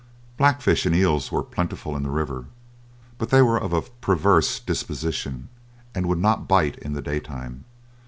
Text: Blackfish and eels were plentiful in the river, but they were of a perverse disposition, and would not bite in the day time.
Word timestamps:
Blackfish 0.35 0.87
and 0.87 0.95
eels 0.95 1.31
were 1.31 1.43
plentiful 1.43 1.95
in 1.95 2.01
the 2.01 2.09
river, 2.09 2.45
but 3.19 3.29
they 3.29 3.43
were 3.43 3.59
of 3.61 3.71
a 3.71 3.83
perverse 3.83 4.59
disposition, 4.59 5.47
and 5.93 6.07
would 6.07 6.17
not 6.17 6.47
bite 6.47 6.79
in 6.79 6.93
the 6.93 7.03
day 7.03 7.19
time. 7.19 7.65